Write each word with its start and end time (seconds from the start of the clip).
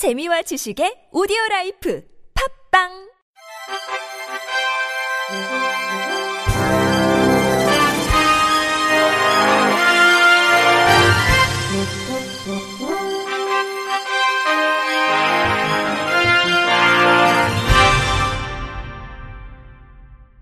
재미와 0.00 0.40
지식의 0.40 1.12
오디오 1.12 1.36
라이프 1.50 2.02
팝빵 2.72 2.88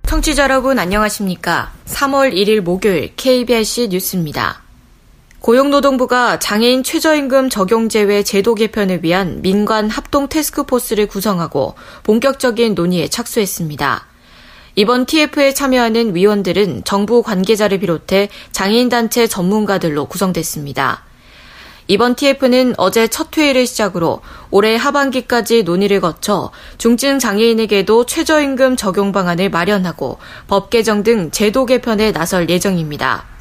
청취자 0.06 0.44
여러분 0.44 0.78
안녕하십니까? 0.78 1.72
3월 1.86 2.32
1일 2.32 2.60
목요일 2.60 3.12
KBRC 3.16 3.88
뉴스입니다. 3.88 4.67
고용노동부가 5.48 6.38
장애인 6.40 6.82
최저임금 6.82 7.48
적용 7.48 7.88
제외 7.88 8.22
제도 8.22 8.54
개편을 8.54 9.02
위한 9.02 9.40
민관 9.40 9.88
합동 9.88 10.28
테스크포스를 10.28 11.06
구성하고 11.06 11.74
본격적인 12.02 12.74
논의에 12.74 13.08
착수했습니다. 13.08 14.04
이번 14.74 15.06
TF에 15.06 15.54
참여하는 15.54 16.14
위원들은 16.14 16.82
정부 16.84 17.22
관계자를 17.22 17.80
비롯해 17.80 18.28
장애인단체 18.52 19.26
전문가들로 19.26 20.04
구성됐습니다. 20.04 21.04
이번 21.86 22.14
TF는 22.14 22.74
어제 22.76 23.08
첫 23.08 23.34
회의를 23.34 23.66
시작으로 23.66 24.20
올해 24.50 24.76
하반기까지 24.76 25.62
논의를 25.62 26.02
거쳐 26.02 26.50
중증 26.76 27.18
장애인에게도 27.18 28.04
최저임금 28.04 28.76
적용 28.76 29.12
방안을 29.12 29.48
마련하고 29.48 30.18
법 30.46 30.68
개정 30.68 31.02
등 31.02 31.30
제도 31.30 31.64
개편에 31.64 32.12
나설 32.12 32.50
예정입니다. 32.50 33.37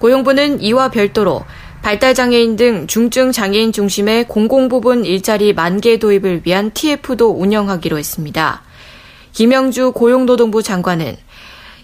고용부는 0.00 0.62
이와 0.62 0.90
별도로 0.90 1.44
발달장애인 1.82 2.56
등 2.56 2.86
중증 2.86 3.32
장애인 3.32 3.72
중심의 3.72 4.28
공공부분 4.28 5.04
일자리 5.04 5.52
만개 5.52 5.98
도입을 5.98 6.42
위한 6.44 6.72
TF도 6.72 7.30
운영하기로 7.30 7.96
했습니다. 7.96 8.62
김영주 9.32 9.92
고용노동부 9.92 10.62
장관은 10.62 11.16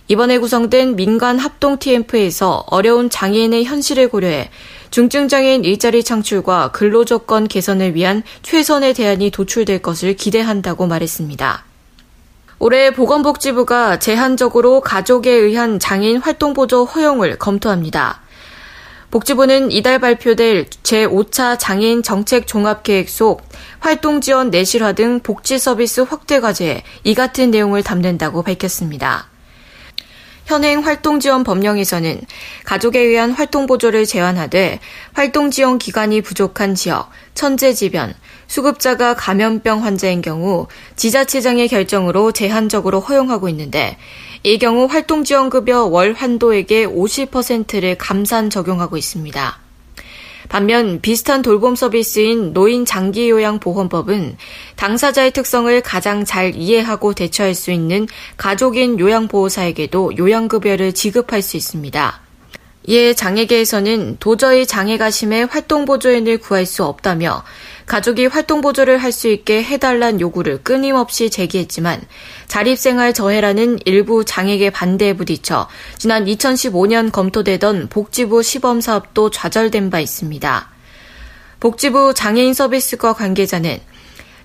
이번에 0.09 0.39
구성된 0.39 0.97
민간 0.97 1.39
합동 1.39 1.79
TF에서 1.79 2.65
어려운 2.69 3.11
장애인의 3.11 3.65
현실을 3.65 4.09
고려해 4.09 4.51
중증장애인 4.91 5.65
일자리 5.65 6.05
창출과 6.05 6.71
근로조건 6.73 7.49
개선을 7.49 7.95
위한 7.95 8.23
최선의 8.43 8.95
대안이 8.95 9.31
도출될 9.31 9.81
것을 9.81 10.15
기대한다고 10.15 10.87
말했습니다. 10.87 11.65
올해 12.59 12.91
보건복지부가 12.91 13.99
제한적으로 13.99 14.81
가족에 14.81 15.31
의한 15.31 15.79
장애인 15.79 16.19
활동보조 16.19 16.85
허용을 16.85 17.37
검토합니다. 17.39 18.23
복지부는 19.11 19.71
이달 19.71 19.99
발표될 19.99 20.67
제5차 20.83 21.59
장애인 21.59 22.03
정책 22.03 22.47
종합계획 22.47 23.09
속 23.09 23.43
활동 23.79 24.21
지원 24.21 24.51
내실화 24.51 24.93
등 24.93 25.21
복지 25.21 25.59
서비스 25.59 26.01
확대 26.01 26.41
과제에 26.41 26.83
이 27.05 27.15
같은 27.15 27.51
내용을 27.51 27.83
담는다고 27.83 28.43
밝혔습니다. 28.43 29.29
현행 30.47 30.81
활동지원 30.81 31.43
법령에서는 31.43 32.21
가족에 32.65 33.01
의한 33.01 33.33
활동보조를 33.33 34.07
제한하되 34.07 34.79
활동지원 35.13 35.79
기간이 35.79 36.23
부족한 36.23 36.77
지역, 36.77 37.11
천재지변, 37.35 38.15
수급자가 38.47 39.15
감염병 39.15 39.85
환자인 39.85 40.23
경우 40.23 40.69
지자체장의 40.95 41.67
결정으로 41.67 42.31
제한적으로 42.31 43.01
허용하고 43.01 43.49
있는데 43.49 43.99
이 44.45 44.59
경우 44.59 44.87
활동지원급여 44.87 45.87
월 45.87 46.15
한도액의 46.15 46.87
50%를 46.87 47.97
감산 47.99 48.49
적용하고 48.49 48.97
있습니다. 48.97 49.66
반면 50.49 51.01
비슷한 51.01 51.43
돌봄 51.43 51.75
서비스인 51.75 52.53
노인 52.53 52.85
장기 52.85 53.31
요양 53.31 53.59
보험법은 53.59 54.37
당사자의 54.77 55.33
특성을 55.33 55.81
가장 55.81 56.25
잘 56.25 56.55
이해하고 56.55 57.15
대처할 57.15 57.55
수 57.55 57.71
있는 57.71 58.07
가족인 58.37 58.99
요양 59.01 59.29
보호사에게도 59.29 60.17
요양 60.19 60.49
급여를 60.49 60.93
지급할 60.93 61.43
수 61.43 61.57
있습니다. 61.57 62.26
이에 62.89 63.15
장애계에서는 63.15 64.19
도저히 64.21 64.65
장애가 64.65 65.11
심해 65.11 65.43
활동보조인을 65.43 66.39
구할 66.39 66.67
수 66.67 66.85
없다며 66.85 67.43
가족이 67.87 68.27
활동보조를 68.27 68.99
할 68.99 69.13
수 69.13 69.29
있게 69.29 69.63
해달란 69.65 70.21
요구를 70.21 70.63
끊임없이 70.63 71.31
제기했지만 71.31 72.03
자립생활 72.49 73.15
저해라는 73.15 73.79
일부 73.87 74.25
장애계 74.25 74.71
반대에 74.71 75.15
부딪혀 75.15 75.69
지난 75.97 76.27
2015년 76.27 77.11
검토되던 77.11 77.89
복지부 77.89 78.43
시범사업도 78.43 79.31
좌절된 79.31 79.89
바 79.91 80.01
있습니다. 80.01 80.69
복지부 81.61 82.13
장애인 82.15 82.53
서비스과 82.53 83.15
관계자는 83.15 83.81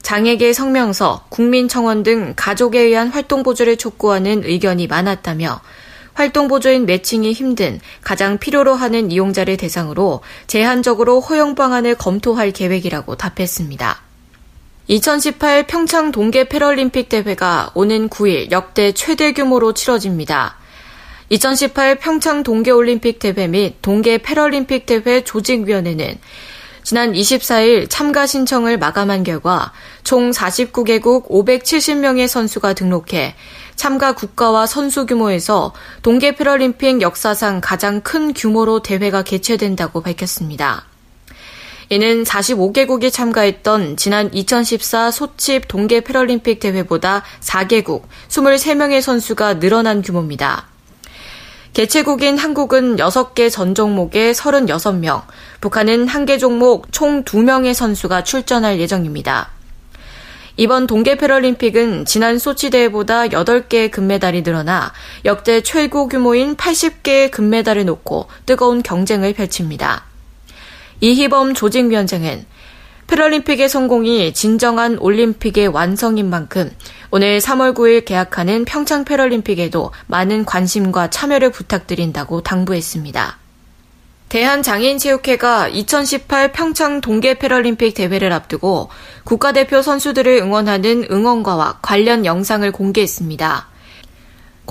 장애계 0.02 0.54
성명서, 0.54 1.26
국민청원 1.30 2.04
등 2.04 2.34
가족에 2.36 2.80
의한 2.80 3.10
활동보조를 3.10 3.78
촉구하는 3.78 4.44
의견이 4.46 4.88
많았다며 4.88 5.62
활동 6.14 6.48
보조인 6.48 6.86
매칭이 6.86 7.32
힘든 7.34 7.80
가장 8.02 8.38
필요로 8.38 8.76
하는 8.76 9.12
이용자를 9.12 9.58
대상으로 9.58 10.22
제한적으로 10.48 11.20
허용 11.20 11.56
방안을 11.56 11.96
검토할 11.96 12.52
계획이라고 12.52 13.16
답했습니다. 13.16 14.02
2018 14.88 15.68
평창 15.68 16.12
동계 16.12 16.46
패럴림픽 16.46 17.08
대회가 17.08 17.72
오는 17.76 18.10
9일 18.10 18.52
역대 18.52 18.92
최대 18.92 19.32
규모로 19.32 19.74
치러집니다. 19.74 20.58
2018 21.30 21.96
평창 21.96 22.44
동계올림픽 22.44 23.18
대회 23.20 23.48
및 23.48 23.76
동계 23.82 24.18
패럴림픽 24.18 24.86
대회 24.86 25.24
조직위원회는 25.24 26.20
지난 26.84 27.14
24일 27.14 27.88
참가 27.90 28.26
신청을 28.26 28.78
마감한 28.78 29.24
결과 29.24 29.72
총 30.04 30.32
49개국 30.32 31.30
570명의 31.30 32.28
선수가 32.28 32.74
등록해 32.74 33.36
참가 33.76 34.14
국가와 34.14 34.66
선수 34.66 35.06
규모에서 35.06 35.74
동계 36.02 36.36
패럴림픽 36.36 37.02
역사상 37.02 37.62
가장 37.62 38.02
큰 38.02 38.34
규모로 38.34 38.82
대회가 38.82 39.24
개최된다고 39.24 40.02
밝혔습니다. 40.02 40.86
이는 41.90 42.24
45개국이 42.24 43.12
참가했던 43.12 43.98
지난 43.98 44.34
2014 44.34 45.12
소치 45.12 45.60
동계 45.60 46.02
패럴림픽 46.02 46.60
대회보다 46.60 47.24
4개국 47.42 48.04
23명의 48.30 49.02
선수가 49.02 49.60
늘어난 49.60 50.02
규모입니다. 50.02 50.71
개최국인 51.74 52.38
한국은 52.38 52.98
6개 52.98 53.50
전 53.50 53.74
종목에 53.74 54.34
36명, 54.34 55.24
북한은 55.62 56.06
한개 56.06 56.38
종목 56.38 56.92
총 56.92 57.24
2명의 57.24 57.74
선수가 57.74 58.26
출전할 58.26 58.78
예정입니다. 58.82 59.52
이번 60.58 60.86
동계 60.86 61.16
패럴림픽은 61.16 62.04
지난 62.04 62.40
소치 62.40 62.70
대회보다 62.72 63.28
8개의 63.28 63.90
금메달이 63.90 64.42
늘어나 64.42 64.92
역대 65.24 65.64
최고 65.64 66.10
규모인 66.10 66.58
80개의 66.58 67.32
금메달을 67.32 67.86
놓고 67.86 68.28
뜨거운 68.46 68.84
경쟁을 68.84 69.34
펼칩니다. 69.34 70.04
이희범 71.00 71.54
조직위원장은 71.54 72.46
패럴림픽의 73.12 73.68
성공이 73.68 74.34
진정한 74.34 74.98
올림픽의 74.98 75.68
완성인 75.68 76.30
만큼 76.30 76.72
오늘 77.12 77.40
3월 77.40 77.76
9일 77.76 78.06
개학하는 78.06 78.64
평창 78.64 79.04
패럴림픽에도 79.04 79.92
많은 80.08 80.46
관심과 80.46 81.10
참여를 81.10 81.52
부탁드린다고 81.52 82.42
당부했습니다. 82.42 83.38
대한장애인체육회가 84.30 85.68
2018 85.68 86.54
평창 86.54 87.02
동계 87.02 87.34
패럴림픽 87.34 87.96
대회를 87.96 88.32
앞두고 88.32 88.88
국가대표 89.26 89.82
선수들을 89.82 90.38
응원하는 90.38 91.06
응원가와 91.12 91.80
관련 91.82 92.26
영상을 92.26 92.72
공개했습니다. 92.72 93.68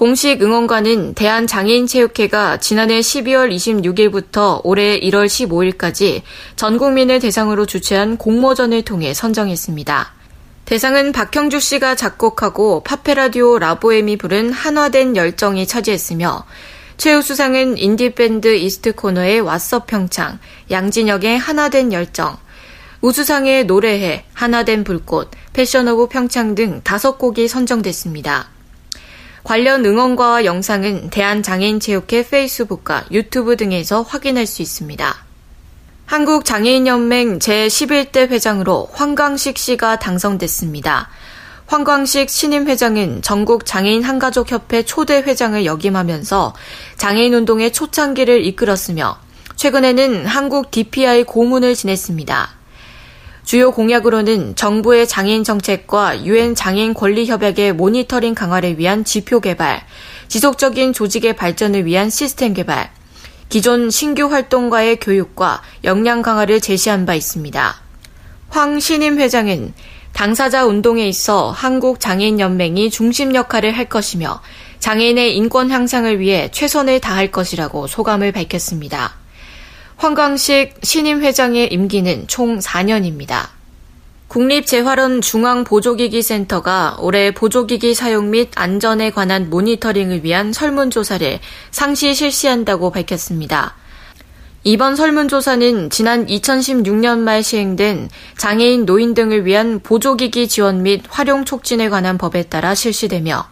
공식 0.01 0.41
응원가는 0.41 1.13
대한장애인체육회가 1.13 2.57
지난해 2.57 3.01
12월 3.01 3.55
26일부터 3.55 4.63
올해 4.65 4.99
1월 4.99 5.27
15일까지 5.27 6.23
전 6.57 6.79
국민을 6.79 7.21
대상으로 7.21 7.67
주최한 7.67 8.17
공모전을 8.17 8.81
통해 8.81 9.13
선정했습니다. 9.13 10.15
대상은 10.65 11.13
박형주 11.13 11.61
씨가 11.61 11.97
작곡하고 11.97 12.83
팝페라 12.83 13.31
듀오 13.31 13.59
라보엠이 13.59 14.17
부른 14.17 14.53
하나된 14.53 15.17
열정이 15.17 15.67
차지했으며 15.67 16.47
최우수상은 16.97 17.77
인디밴드 17.77 18.57
이스트 18.57 18.95
코너의 18.95 19.43
What's 19.43 19.74
up 19.74 19.85
평창, 19.85 20.39
양진혁의 20.71 21.37
하나된 21.37 21.93
열정, 21.93 22.39
우수상에 23.03 23.67
노래해, 23.67 24.25
하나된 24.33 24.83
불꽃, 24.83 25.31
Passion 25.53 25.89
of 25.89 26.09
평창 26.09 26.55
등 26.55 26.81
다섯 26.85 27.19
곡이 27.19 27.49
선정됐습니다. 27.49 28.60
관련 29.43 29.85
응원가와 29.85 30.45
영상은 30.45 31.11
대한장애인체육회 31.11 32.29
페이스북과 32.29 33.05
유튜브 33.11 33.57
등에서 33.57 34.03
확인할 34.03 34.47
수 34.47 34.63
있습니다. 34.63 35.17
한국장애인연맹 36.07 37.39
제11대 37.39 38.29
회장으로 38.29 38.91
황광식 38.93 39.57
씨가 39.57 40.01
당선됐습니다. 40.01 41.09
황광식 41.67 42.29
신임 42.29 42.67
회장은 42.67 43.23
전국 43.23 43.65
장애인 43.65 44.03
한가족협회 44.03 44.83
초대 44.83 45.19
회장을 45.19 45.65
역임하면서 45.65 46.53
장애인 46.97 47.33
운동의 47.33 47.73
초창기를 47.73 48.45
이끌었으며 48.45 49.19
최근에는 49.55 50.27
한국 50.27 50.73
DPI 50.73 51.25
고문을 51.25 51.77
지냈습니다. 51.77 52.60
주요 53.51 53.73
공약으로는 53.73 54.55
정부의 54.55 55.09
장애인 55.09 55.43
정책과 55.43 56.25
유엔 56.25 56.55
장애인 56.55 56.95
권리 56.95 57.27
협약의 57.27 57.73
모니터링 57.73 58.33
강화를 58.33 58.79
위한 58.79 59.03
지표 59.03 59.41
개발, 59.41 59.85
지속적인 60.29 60.93
조직의 60.93 61.35
발전을 61.35 61.85
위한 61.85 62.11
시스템 62.11 62.55
개발, 62.55 62.93
기존 63.49 63.91
신규 63.91 64.27
활동가의 64.27 65.01
교육과 65.01 65.63
역량 65.83 66.23
강화를 66.23 66.61
제시한 66.61 67.07
바 67.07 67.17
있습니다. 67.17 67.75
황 68.51 68.79
신임 68.79 69.19
회장은 69.19 69.75
당사자 70.13 70.65
운동에 70.65 71.09
있어 71.09 71.51
한국 71.51 71.99
장애인 71.99 72.39
연맹이 72.39 72.89
중심 72.89 73.35
역할을 73.35 73.77
할 73.77 73.89
것이며 73.89 74.41
장애인의 74.79 75.37
인권 75.37 75.73
향상을 75.73 76.21
위해 76.21 76.51
최선을 76.53 77.01
다할 77.01 77.33
것이라고 77.33 77.89
소감을 77.89 78.31
밝혔습니다. 78.31 79.19
황광식 80.01 80.77
신임 80.83 81.21
회장의 81.21 81.71
임기는 81.75 82.27
총 82.27 82.59
4년입니다. 82.59 83.49
국립재활원 84.29 85.21
중앙보조기기 85.21 86.23
센터가 86.23 86.97
올해 87.01 87.35
보조기기 87.35 87.93
사용 87.93 88.31
및 88.31 88.49
안전에 88.55 89.11
관한 89.11 89.51
모니터링을 89.51 90.25
위한 90.25 90.55
설문조사를 90.55 91.41
상시 91.71 92.15
실시한다고 92.15 92.93
밝혔습니다. 92.93 93.75
이번 94.65 94.97
설문조사는 94.97 95.91
지난 95.91 96.25
2016년 96.25 97.19
말 97.19 97.43
시행된 97.43 98.09
장애인 98.39 98.87
노인 98.87 99.13
등을 99.13 99.45
위한 99.45 99.81
보조기기 99.81 100.49
지원 100.49 100.83
및 100.83 101.03
활용 101.11 101.45
촉진에 101.45 101.91
관한 101.91 102.17
법에 102.17 102.45
따라 102.45 102.75
실시되며 102.75 103.47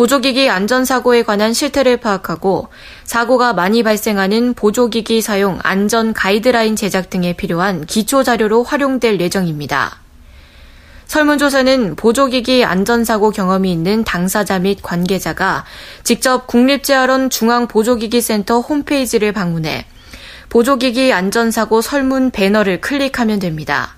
보조기기 0.00 0.48
안전사고에 0.48 1.24
관한 1.24 1.52
실태를 1.52 1.98
파악하고 1.98 2.68
사고가 3.04 3.52
많이 3.52 3.82
발생하는 3.82 4.54
보조기기 4.54 5.20
사용 5.20 5.58
안전 5.62 6.14
가이드라인 6.14 6.74
제작 6.74 7.10
등에 7.10 7.34
필요한 7.34 7.84
기초 7.84 8.22
자료로 8.22 8.62
활용될 8.64 9.20
예정입니다. 9.20 10.00
설문조사는 11.04 11.96
보조기기 11.96 12.64
안전사고 12.64 13.30
경험이 13.30 13.72
있는 13.72 14.02
당사자 14.02 14.58
및 14.58 14.78
관계자가 14.80 15.66
직접 16.02 16.46
국립재활원 16.46 17.28
중앙보조기기센터 17.28 18.60
홈페이지를 18.60 19.32
방문해 19.32 19.84
보조기기 20.48 21.12
안전사고 21.12 21.82
설문 21.82 22.30
배너를 22.30 22.80
클릭하면 22.80 23.38
됩니다. 23.38 23.96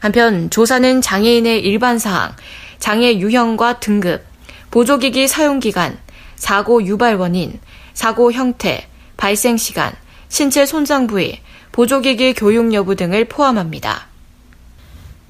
한편 0.00 0.50
조사는 0.50 1.00
장애인의 1.00 1.60
일반 1.60 1.98
사항, 1.98 2.32
장애 2.78 3.16
유형과 3.16 3.80
등급, 3.80 4.35
보조기기 4.76 5.26
사용 5.26 5.58
기간, 5.58 5.96
사고 6.34 6.84
유발 6.84 7.16
원인, 7.16 7.58
사고 7.94 8.30
형태, 8.30 8.86
발생 9.16 9.56
시간, 9.56 9.90
신체 10.28 10.66
손상 10.66 11.06
부위, 11.06 11.40
보조기기 11.72 12.34
교육 12.34 12.74
여부 12.74 12.94
등을 12.94 13.24
포함합니다. 13.24 14.08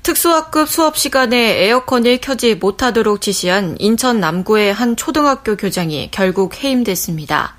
특수학급 0.02 0.68
수업 0.68 0.96
시간에 0.96 1.62
에어컨을 1.62 2.18
켜지 2.18 2.56
못하도록 2.56 3.20
지시한 3.20 3.76
인천 3.78 4.18
남구의 4.18 4.74
한 4.74 4.96
초등학교 4.96 5.54
교장이 5.54 6.08
결국 6.10 6.60
해임됐습니다. 6.64 7.54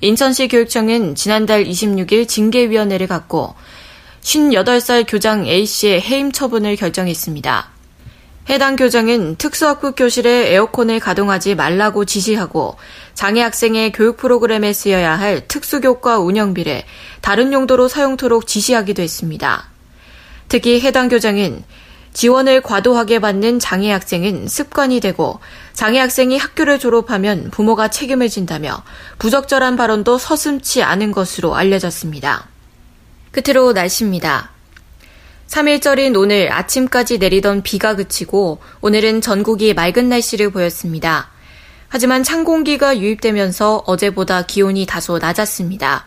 인천시 0.00 0.48
교육청은 0.48 1.14
지난달 1.14 1.64
26일 1.64 2.26
징계위원회를 2.26 3.06
갖고 3.06 3.54
58살 4.22 5.04
교장 5.06 5.46
A씨의 5.46 6.00
해임 6.00 6.32
처분을 6.32 6.76
결정했습니다. 6.76 7.77
해당 8.48 8.76
교장은 8.76 9.36
특수학급 9.36 9.94
교실에 9.94 10.54
에어컨을 10.54 11.00
가동하지 11.00 11.54
말라고 11.54 12.06
지시하고 12.06 12.76
장애 13.12 13.42
학생의 13.42 13.92
교육 13.92 14.16
프로그램에 14.16 14.72
쓰여야 14.72 15.18
할 15.18 15.46
특수교과 15.46 16.18
운영비를 16.20 16.82
다른 17.20 17.52
용도로 17.52 17.88
사용토록 17.88 18.46
지시하기도 18.46 19.02
했습니다. 19.02 19.68
특히 20.48 20.80
해당 20.80 21.08
교장은 21.08 21.62
지원을 22.14 22.62
과도하게 22.62 23.18
받는 23.18 23.58
장애 23.58 23.92
학생은 23.92 24.48
습관이 24.48 25.00
되고 25.00 25.40
장애 25.74 25.98
학생이 25.98 26.38
학교를 26.38 26.78
졸업하면 26.78 27.50
부모가 27.50 27.88
책임을 27.88 28.30
진다며 28.30 28.82
부적절한 29.18 29.76
발언도 29.76 30.16
서슴치 30.16 30.82
않은 30.82 31.12
것으로 31.12 31.54
알려졌습니다. 31.54 32.48
끝으로 33.30 33.74
날씨입니다. 33.74 34.57
3일절인 35.48 36.14
오늘 36.16 36.52
아침까지 36.52 37.18
내리던 37.18 37.62
비가 37.62 37.96
그치고 37.96 38.58
오늘은 38.82 39.22
전국이 39.22 39.72
맑은 39.72 40.08
날씨를 40.08 40.50
보였습니다. 40.50 41.30
하지만 41.88 42.22
찬 42.22 42.44
공기가 42.44 42.98
유입되면서 42.98 43.84
어제보다 43.86 44.42
기온이 44.42 44.84
다소 44.84 45.18
낮았습니다. 45.18 46.04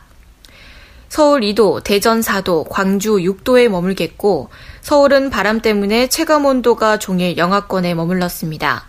서울 1.09 1.41
2도, 1.41 1.83
대전 1.83 2.21
4도, 2.21 2.67
광주 2.69 3.17
6도에 3.17 3.67
머물겠고 3.67 4.49
서울은 4.81 5.31
바람 5.31 5.59
때문에 5.59 6.07
체감 6.07 6.45
온도가 6.45 6.99
종일 6.99 7.35
영하권에 7.35 7.95
머물렀습니다. 7.95 8.85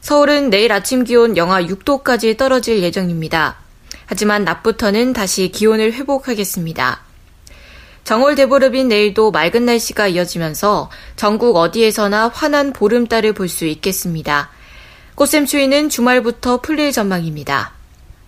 서울은 0.00 0.50
내일 0.50 0.72
아침 0.72 1.02
기온 1.02 1.36
영하 1.36 1.62
6도까지 1.62 2.38
떨어질 2.38 2.80
예정입니다. 2.82 3.56
하지만 4.06 4.44
낮부터는 4.44 5.12
다시 5.12 5.48
기온을 5.48 5.92
회복하겠습니다. 5.94 7.11
정월 8.04 8.34
대보름인 8.34 8.88
내일도 8.88 9.30
맑은 9.30 9.64
날씨가 9.64 10.08
이어지면서 10.08 10.90
전국 11.16 11.56
어디에서나 11.56 12.28
환한 12.28 12.72
보름달을 12.72 13.32
볼 13.32 13.48
수 13.48 13.64
있겠습니다. 13.66 14.50
꽃샘추위는 15.14 15.88
주말부터 15.88 16.60
풀릴 16.62 16.90
전망입니다. 16.90 17.72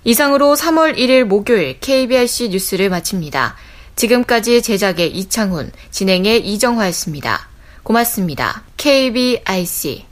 이상으로 0.05 0.55
3월 0.55 0.97
1일 0.97 1.25
목요일 1.25 1.81
KBRC 1.81 2.51
뉴스를 2.51 2.91
마칩니다. 2.91 3.57
지금까지 3.97 4.61
제작의 4.61 5.11
이창훈, 5.17 5.73
진행의 5.91 6.47
이정화였습니다. 6.47 7.49
고맙습니다. 7.83 8.63
KBIC 8.77 10.05